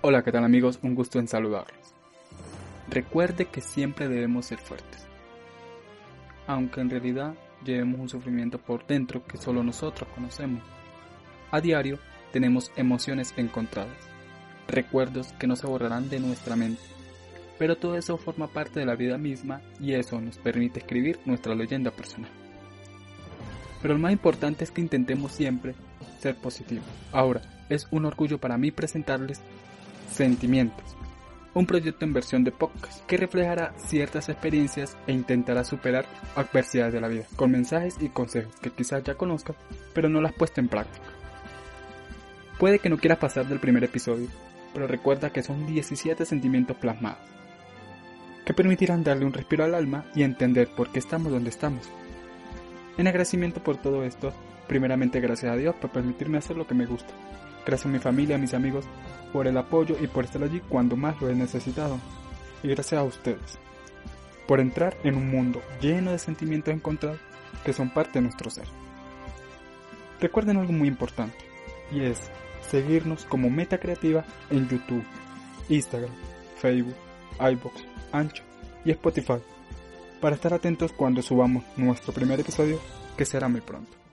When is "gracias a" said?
55.20-55.56, 57.66-57.92, 62.68-63.04